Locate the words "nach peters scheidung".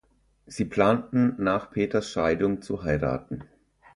1.37-2.63